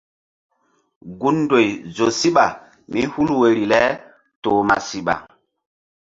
Gun 1.19 1.35
ndoyri 1.45 1.73
zo 1.95 2.07
síɓa 2.19 2.45
mí 2.91 3.01
hul 3.11 3.29
woyri 3.39 3.65
le 3.71 3.81
toh 4.43 4.59
ma 4.67 4.75
siɓa. 4.87 5.15